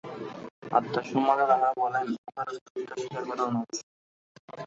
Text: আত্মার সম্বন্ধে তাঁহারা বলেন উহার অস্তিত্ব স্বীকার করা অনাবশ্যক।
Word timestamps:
আত্মার 0.71 1.05
সম্বন্ধে 1.05 1.45
তাঁহারা 1.49 1.71
বলেন 1.77 2.05
উহার 2.19 2.47
অস্তিত্ব 2.51 2.91
স্বীকার 2.93 3.23
করা 3.29 3.43
অনাবশ্যক। 3.43 3.85